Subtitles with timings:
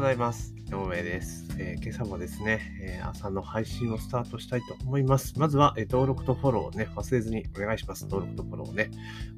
[0.00, 0.54] ございます。
[0.70, 5.38] よめです、えー今朝もですね、えー朝の配信をスタートしたいと思います。
[5.38, 8.04] まずは、えー登録とフォローをね、忘れずにお願いします。
[8.04, 8.90] 登録とフォローをね、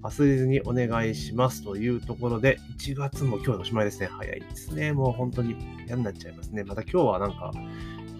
[0.05, 4.07] 忘れずにお願いしますというところで、1月も今日でおしまいですね。
[4.07, 4.93] 早いですね。
[4.93, 6.63] もう本当に嫌になっちゃいますね。
[6.63, 7.51] また今日はなんか、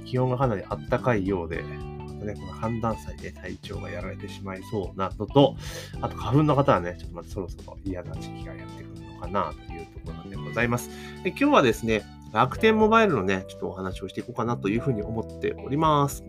[0.05, 5.55] 気温がかなり暖かいようで、またね、この寒暖差で体調がやられてしまいそうなのと、
[6.01, 10.91] あと花粉の方はね、ちょっとまたそろそろ嫌な時期がやってくるのかなというところでございます。
[11.23, 16.25] で今日はですね、楽天モバイルのね、ちょっとお話をしていこうかなというふうに思っております。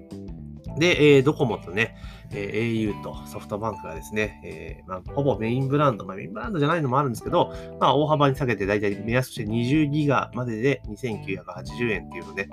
[0.78, 1.96] で、えードコモとね、
[2.32, 12.50] えー au とソフトバンクがですね、えーまあ、ほぼメインブランド、まあ、メインブランドじゃないのもあるんですけど、まあ、大幅に下げて、だいたい目安として20ギガまでで2980円っていうのをね、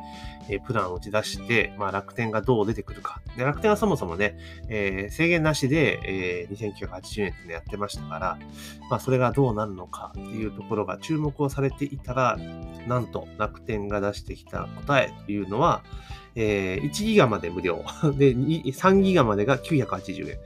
[0.49, 3.23] えープランを打ち出して、まあ、楽天がどう出てくるか。
[3.37, 4.37] で楽天はそもそもね、
[4.69, 8.39] え制限なしで、えー2980円ってね、やってましたから、
[8.91, 12.37] まあ、それがどうなるのかっていうところが注目をされていたら、
[12.87, 15.83] なんと楽天が出してきた答えというのは、
[16.35, 17.83] えー1ギガまで無料。
[18.17, 20.37] で、3ギガまでが980円。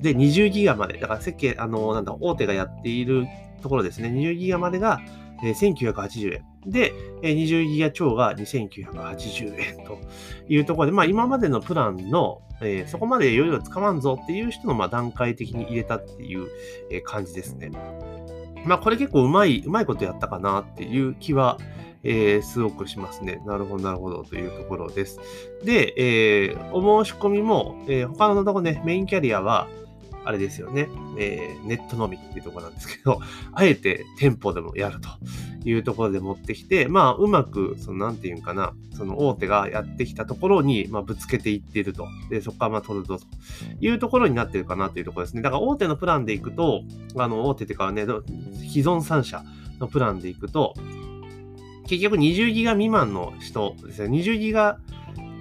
[0.00, 0.98] で、20ギガまで。
[0.98, 3.26] だから設計、あの、なんだ、大手がやっている
[3.62, 4.08] ところですね。
[4.08, 5.00] 20ギガまでが、
[5.44, 6.44] えー1980円。
[6.66, 9.98] で、えー20ギガ超が2980円と
[10.48, 16.46] いうところで、まあ今までのプランの、えーそこまで余裕をつかまんぞっていう人の、まあ段階的に入れたっていう、
[16.90, 17.70] えー感じですね。
[18.64, 21.58] まあこれ結構うまい、うまいことやったかなっていう気は、
[22.06, 23.42] えーすごくしますね。
[23.44, 25.18] なるほど、なるほどというところです。
[25.64, 29.68] で、えーお申し込みも、えー他のとこね、メインキャリアは、
[30.24, 33.20] あれですよね、えーネットのみっていうところなんですけど、
[33.52, 35.08] あえて店舗でもやると
[35.68, 42.06] いうところで持ってきて、まあ、うまく、その、なんていうんかな、その大手がやってきたところに、まあ、ぶつけていっていると。
[42.30, 43.24] で、そこからまあ、取るぞと
[43.80, 45.42] いうところになってるかなというところですね。
[45.42, 46.82] だから、大手のプランでいくと、
[47.16, 49.42] あの、大手っていうかね、既存3社
[49.80, 50.74] のプランでいくと、
[51.86, 54.78] 結局20ギガ未満の人ですね、20ギガ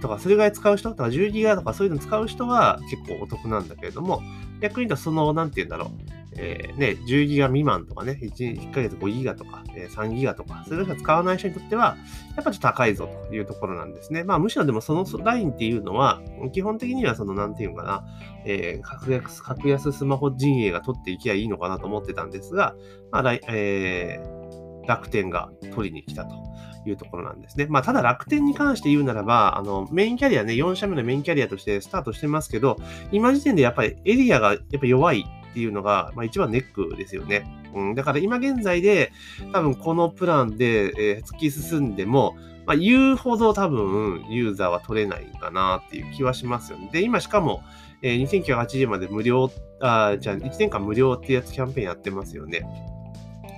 [0.02, 4.22] とかそれぐらい使う人とか10ギガとかそういうの使う人は結構お得なんだけれども、
[4.62, 5.90] 逆に言うとその、なんて言うんだろう、
[6.38, 11.98] えーね、10ギガ未満とかね、1, 1ヶ月5ギガとか、えー3ギガとか、それしか使わない人にとっては、
[12.36, 14.24] やっぱちょっと高いぞというところなんですね。
[14.24, 16.22] まあむしろでもそのラインっていうのは、
[16.54, 18.06] 基本的にはその、なんていうのかな、
[18.46, 22.76] えー格安、格安スマホ陣営が取っていきゃいいのかなと思ってたんですが、
[23.12, 24.35] まあ、えー
[24.88, 26.36] 楽天が取りに来たと
[26.86, 27.68] いうところなんですね。
[27.70, 32.78] まあ、ただ楽天に関して言うならば、あの、メインキャリアね、4社目のメインキャリアとしてスタートしてますけど、
[33.12, 37.46] 今時点でやっぱりエリアがやっぱ弱いっていうのが、まあ、一番ネックですよね。
[37.74, 39.12] うん、だから今現在で、
[39.52, 42.36] 多分このプランで、えー突き進んでも、
[42.66, 46.90] まあ、言うほど多分ユーザーは取れないかなっていう気はしますよね。
[46.92, 47.64] で、今しかも、
[48.02, 49.50] えー2980まで無料、
[49.82, 52.66] あじゃあ1年間無料ってやつキャンペーンやってますよね。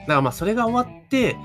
[0.08, 1.36] だからまあそれが終わって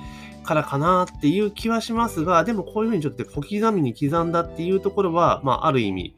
[0.44, 6.16] からかなっていう気はしますが、でもこういうふうにちょっと小刻みに刻んだっていうところは、まあある意味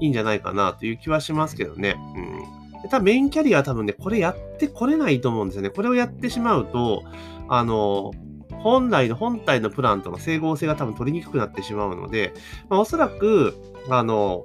[0.00, 1.96] いいんじゃないかなという気はしますけどね。
[2.16, 2.88] うん。
[2.88, 5.70] 多分メインキャリアは多分ね、これやってこれないと思うんですよね。
[5.70, 7.02] これをやってしまうと、
[7.48, 8.12] あの、
[8.58, 12.32] 本来の本体のプランとの整合性が多分取りにくくなってしまうので、
[12.68, 13.54] まあ、おそらく、
[13.90, 14.44] あの、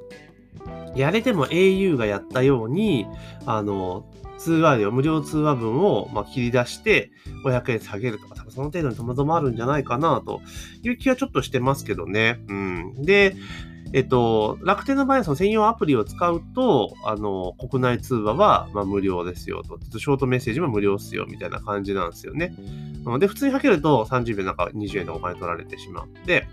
[0.95, 3.07] やれても au がやったように、
[3.45, 4.05] あの、
[4.37, 7.11] 通話料、無料通話分を、ま、切り出して
[7.45, 10.41] 500円下げるとか、多分その程度にともどもあるんじゃないかなと
[10.81, 12.39] いう気はちょっとしてますけどね。
[12.47, 13.01] うん。
[13.01, 13.35] で、
[13.91, 19.79] えっと、楽天の場合はその専用アプリを使うと、あの、国内通話は、ま、無料ですよと。
[19.99, 22.55] ショートメッセージも無料っすよ、みたいな感じなんですよね。
[23.19, 26.47] で、普通にかけると30秒なんか20円でお金取られてしまって、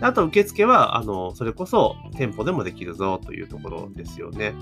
[0.00, 4.54] あと受付は、あの、それこそ店舗でもできるぞというところですよね。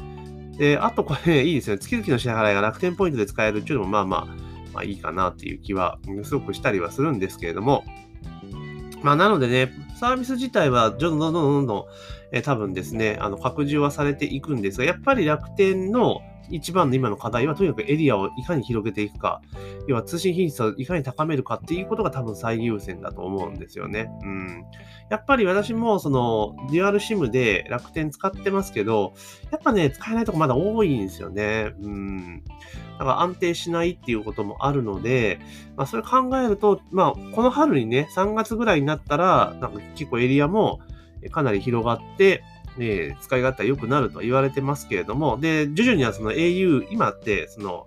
[0.56, 1.81] で、あとこれ、 いいですよね。
[1.81, 4.26] 月々の支払いが楽天ポイントで使えるっていうのも、まあまあ、
[4.75, 7.84] まあいいかなっていう気は、すごくしたりはするんですけれども、
[9.03, 11.84] まあなのでね、サービス自体はどんどんどんどんどんどん、
[12.32, 16.22] えー多分ですね、あの、拡充はされていくんですが、やっぱり楽天の
[16.53, 19.41] 一番の今の課題は、とにかくエリアをいかに広げていくか、
[19.89, 24.11] 要は通信品質をいかに高めるかっていうことが多分最優先だと思うんですよね。
[24.23, 24.65] うん。
[25.11, 29.15] やっぱり私もそのデュアルシムで楽天使ってますけど、
[29.50, 31.73] やっぱね、使えないとこまだ多いんですよね。
[31.81, 32.43] うん。
[32.99, 35.41] だから安定しないっていうこともあるので、
[35.76, 40.81] まあそれ考えると、まあこの春にね、3月ぐらいになったら、なんか結構エリアも
[41.31, 42.43] かなり広がって、
[42.77, 47.87] ね、使い勝手は良くなると言われてますけれども、で、徐々にはその au、今って、その、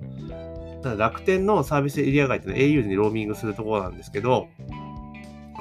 [0.98, 4.48] 楽天のサービスエリア外っていうのは au にローミングするところなんですけど、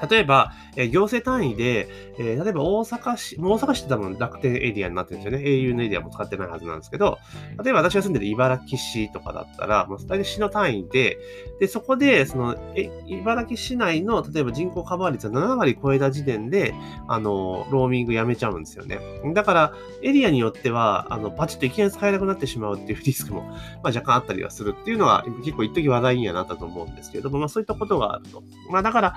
[0.08, 1.88] 例えば、えー、行政単位で、
[2.19, 5.44] えー、例えば大阪市、大阪市って多分楽天エリアになってるんですよね。
[5.44, 7.19] au のエリアも使ってないはずなんですけど、
[7.62, 11.19] 例えば私が住んでる茨城市とかだったら、もう大体市の単位で、
[11.61, 16.75] で、そこで、その、え、茨城市内の、例えば人口カバー率が7割超えた時点で、
[17.08, 18.99] あの、ローミングやめちゃうんですよね。
[19.35, 28.43] だから、エリアによっては、あの、パチッといきなり使えなくなってしまうっていうリスクも、まあ、若干あったりはするっていうのは、結構一時話題にはなったと思うんですけれども、まあ、そういったことがあると。
[28.70, 29.14] まあ、だから、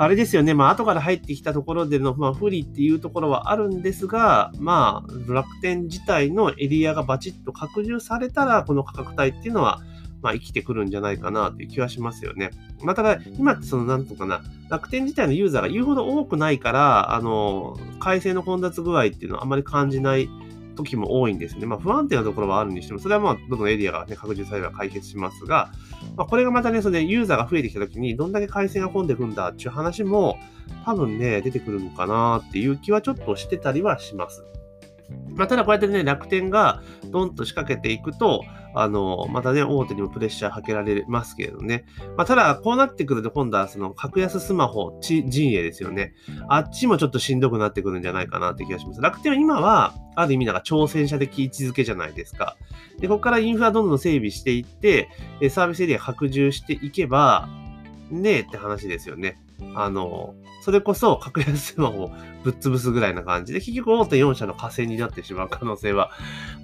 [0.00, 9.80] あれですよね、まあ、後から入ってきたところでの、まあ、不利っていうところはあるんですが、まあ、楽天自体のエリアがバチッと拡充されたら、この価格帯っていうのは、
[10.22, 12.50] まあ、生きてくるんじゃないかなという気はしますよね。
[12.82, 20.28] まあ、ただ、今ってその、なんとかな、楽天自体のユーザーが言うほど多くないから、あの、改正の混雑具合っていうのはあまり感じない
[20.76, 21.66] 時も多いんですね。
[21.66, 25.70] まあ、不安定なところはあるにしても、それはまあ、どのエリアが、ね、拡充されれば解決しますが、
[26.18, 30.36] まあ、これがまたね、そのユーザーが増えてきた時に、どんだけ回線が混んでくんだっていう話も、
[30.84, 34.44] 多分ね、出てくるのかなっていう気はちょっとしてたりはします。
[35.28, 38.42] まあ、ただこうやってね、楽天がドンと仕掛けていくと、
[38.80, 41.84] あの、またね、大手にもプレッシャーかけられますけれどね。
[42.16, 46.14] まあ、ただ、こうなってくると、今度はその、格安スマホ、陣営ですよね。
[46.48, 49.00] あっちもちょっとしんどくなってくるんじゃないかなって気がします。
[49.00, 52.56] 楽天は今は、ある意味なんか挑戦者的位置づけじゃないですか。
[53.00, 55.08] で、ここからインフラどんどん整備していって、
[55.50, 57.48] サービスエリア拡充していけば、
[58.10, 59.38] ねえって話ですよね。
[59.74, 62.12] あの、それこそ格安スマホを
[62.44, 66.10] ぶっ潰すぐらいな感じで、結局大手4社の火星になってしまう可能性は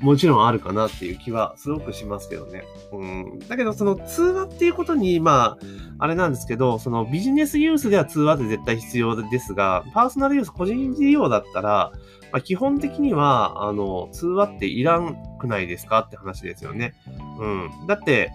[0.00, 2.64] もちろんあるかなっていう気はすごくしますけどね。
[2.92, 3.38] うん。
[3.48, 5.66] だけど、その通話っていうことに、まあ、
[5.98, 11.92] あれなんですけど、そのビジネスユースでは通話って絶対必要ですが、パーソナルユース、個人利用だったら、
[12.32, 16.94] まあ、基本的には、あの、通話っていらんくないですかって話ですよね。
[17.38, 17.86] うん。
[17.86, 18.32] だって、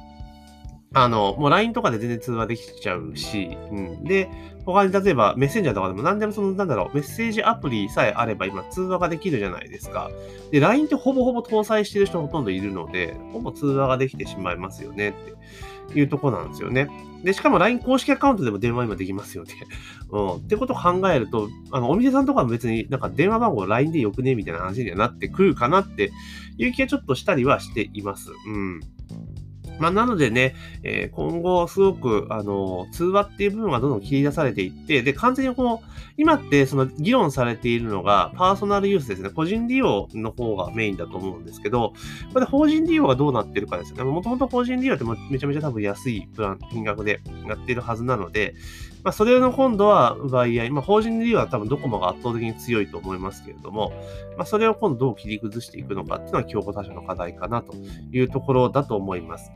[0.94, 4.04] あの、もう LINE とかで全然通話できちゃうし、うん。
[4.04, 4.30] で、
[4.66, 10.10] 他に例えばメッセンジャーとかでも何でもその、なんだろう、メッセージアプリさえあれば今通話ができるじゃないですか。
[10.52, 16.90] で、LINE ってほぼほぼ搭載してる人ほとんどいるので、ほぼ通話ができてしまいますよねっていうとこなんですよね。
[17.24, 19.54] で、しかも LINE 公式アカウントでも電話今できますよね。
[20.10, 20.36] うん。
[20.38, 26.12] ってことを考えると、あの、お店さんとかも別になんか電話番号 LINE でよくねみたいな話にはなってくるかなって
[26.58, 28.32] いう気はちょっとしたりはしています。
[28.48, 28.80] うん。
[29.80, 35.82] まあ、なのでね、えー、今後すごく、あの、通話っていう部分がどんどん切り出されていって、で、完全にこの、
[36.18, 39.30] 今ってその議論されているのが、パーソナルユースですね。
[39.30, 41.94] 個人利用の方がメインだと思うんですけど、
[42.34, 44.04] これで法人利用がどうなってるかですよね。
[44.04, 48.56] もともと法人利用ってめちゃめちゃ多分安いプラン、金額でやってるはずなので、
[49.04, 50.70] まあ、それの今度は奪い合い。
[50.72, 53.94] まあ、法人利用は多分ドコモが圧倒的に強いと思いますけれども、
[54.38, 57.76] まあ、それを今度どう切り崩していくのかっていうのは競合他社の課題かなと
[58.12, 59.52] いうところだと思います。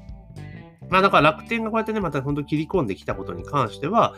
[0.89, 4.15] まあだから楽天がこうやってね、また本当切り込んできたことに関しては、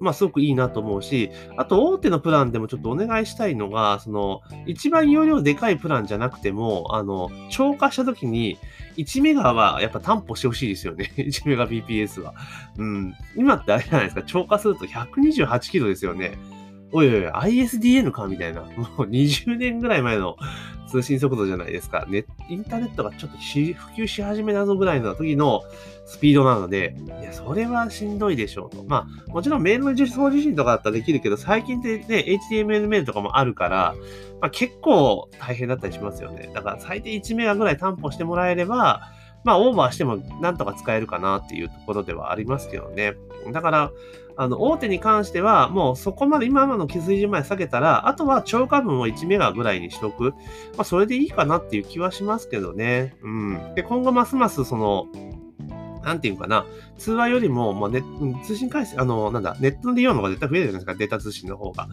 [0.00, 8.58] まあすごくいいなと思うし、あと大手のプランでもちょっとお願いしたいのが、その一番容量でかいプランじゃなくても、あの、超過した時に
[8.96, 11.12] 1メガはやっぱ担保してほしいですよね。
[11.16, 12.34] 1メガ BPS は。
[12.78, 13.14] うん。
[13.36, 16.38] 今ってあれじゃないですか、超過すると128キロですよね。
[16.92, 18.62] おいおい、ISDN かみたいな。
[18.62, 20.36] もう20年ぐらい前の
[20.88, 22.06] 通信速度じゃないですか。
[22.08, 25.62] ネインターネットがちょっと普及し始めたぞぐらいの時の
[26.06, 28.84] スピードなので、いや、それはしんどいでしょうと。
[28.84, 33.94] まあ、もちろんメールの実装自身とかだったらできるけど、最近ってね、HTML メールとかもあるから、
[34.40, 36.48] まあ、結構大変だったりしますよね。
[36.54, 39.02] だから最低1メガぐらい担保してもらえれば、
[39.42, 43.14] まあ、オーバーしてもなんとか使えるかなっていうところではありますけどね。
[43.52, 43.92] だから、
[44.36, 50.34] あの、大手に関しては、もうそこまで今の気水準まで下げたら、あとは超過分を1メガぐらいにしとく。
[50.76, 53.14] まあ、それでいいかなっていう気はしますけどね。
[53.22, 53.74] うん。
[53.74, 55.06] で、今後ますますその、
[56.06, 56.64] なんていうかな、
[56.98, 58.00] 通話よりも、まあネ、
[58.44, 61.88] 通信回線、あの、なんだ、ネットの利用の方が絶対増えるじゃないですか、データ通信の方が。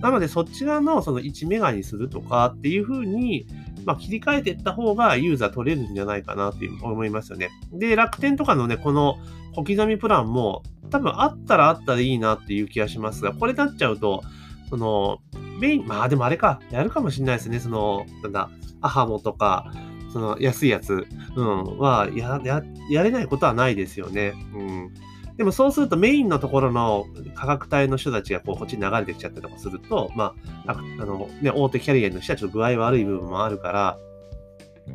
[0.00, 3.46] なので、そっち側のその1メガにするとかっていうふうに、
[3.84, 7.50] まあ、切り替えていった方がユーザー取れるんじゃないかなっていう思いますよね。
[7.70, 9.18] で、楽天とかのね、この
[9.54, 14.22] 小刻みプランも、多分あったらあったでいいなっていう気がしますが、これになっちゃうと、
[14.70, 15.18] その、
[15.60, 17.60] メイン、まあでもあれか、やるかもしれないですね。
[17.60, 19.70] その、なんだ、アハモとか、
[20.18, 21.06] その安いやつ、
[21.36, 24.34] うん、はや、や、れないことはないですよね。
[24.52, 24.94] うん。
[25.36, 27.06] でもそうするとメインのところの
[27.36, 30.34] 価格帯の人たちがこうこっちに流れてきちゃったりとかすると、ま
[30.66, 33.98] あ、あのね、大手キャリアの人はちょっと具合悪い部分もあるから、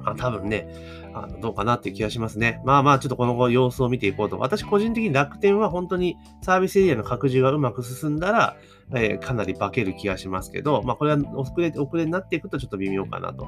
[0.05, 0.67] あ多分ね、
[1.13, 2.61] あのどうかなっていう気がしますね。
[2.65, 4.39] まあまあちょっとこの後様子を見ていこうと。
[4.39, 8.57] 私個人的に楽天は本当にサービスエリアの拡充がうまく進んだら、
[8.95, 13.47] えー、かなり化ける気がしますけど、まあこれは遅れ、遅れになっていくとちょっと微妙かなと。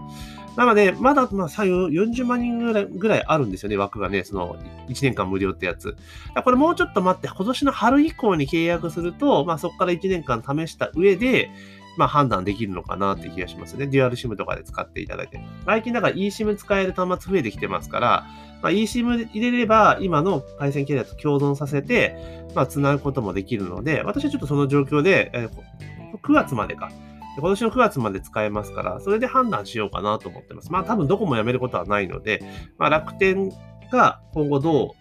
[0.55, 4.55] なので、まだまあ40万人ぐらいぐらいあるんですよね、枠がね、その
[4.87, 5.97] 1年間無料ってやつ。
[6.43, 11.49] これもうちょっと待って、今年の春以降に契約すると、まあそこから1年間試した上で、
[11.97, 13.87] まあ、判断できるのかなって気がしますね。
[13.87, 15.39] デュアル SIM とかで使っていただいて。
[15.65, 18.25] 最近だから eSIM 使える端末増えてきてますから、
[18.61, 26.91] まあ、eSIM 入れれば今の回線キャリアと共存させて、まあ、繋ぐこともできるので、私はちょっとその状況で、えー、9月までか。
[27.37, 30.71] 今年の9月まで使えますから、それで判断しようかなと思ってます。
[30.71, 32.41] まあ多分どこもやめることはないので、
[32.77, 33.51] まあ楽天
[33.91, 34.95] が今後ど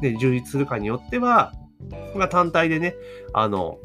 [0.00, 1.52] う、ね、充実するかによっては、
[2.14, 2.94] まあ単体でね、
[3.32, 3.78] あの、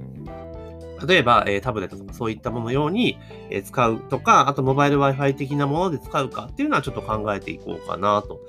[1.06, 3.18] 例えば、えー、タブレットとかそういったもの用に、
[3.50, 8.40] えー、使うとか、あとモバイル Wi-Fi 的なもので使うかっていうのはちょっと考えていこうかなと。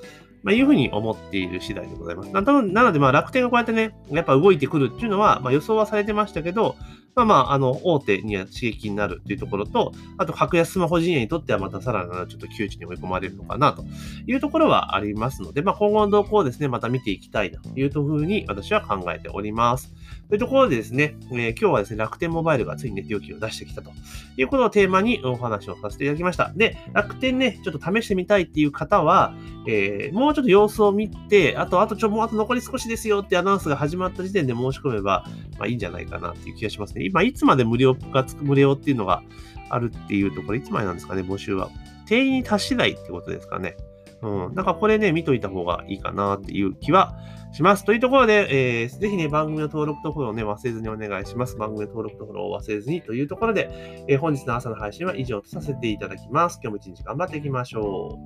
[0.47, 2.31] まあ、いうふうに思っている次第でございます。
[2.31, 6.77] なので、まあ、楽天がこうやってね、やっぱ動いてくるっていうのは、まあ、予想はされてましたけど、
[7.17, 13.85] まあまあ、あの、大手には刺激になるっていうところと、あと、格安スマホ陣営にとってはまたさらなるちょっと窮地に追い込まれるのかなと
[14.29, 19.96] いうところはありますので、まあ、今後の動向をですね、また見ていきたいなというふうに私は考えております。
[20.29, 23.93] というところでですね、えー、今日はですね、楽天モバイルがついにね、料金を出してきたと
[24.37, 26.53] いうことをテーマにお話をさせていただきました。
[26.57, 29.35] で、楽天ね、ちょっと試してみたいっていう方は、
[29.69, 35.25] えー、もうちょっと様子を見て、あと、あとちょ、もうあと残り少しですよってアナウンスが始まった時点で申し込めば、
[35.59, 37.05] まあいいんじゃないかなっていう気がしますね。
[37.05, 39.23] 今、いつまで無料がつく、無料っていうのが
[39.71, 41.71] あるっていうと、これいつまでなんですかね、募集は。
[42.07, 43.77] 定員に達しないってことですかね。
[44.23, 44.55] うん。
[44.55, 47.19] だからこれね、見といた方がいいかなっていう気は
[47.53, 47.85] します。
[47.85, 51.57] というところで、えー、ぜひね、番組の登録とフォローね、忘れずにお願いします。
[51.57, 56.61] 番組の登録とフォローを忘れずにというところで、えー、本日の朝の配信は以上とさせていただきます。
[56.63, 58.19] 今日も一日頑張っていきましょ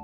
[0.00, 0.03] う。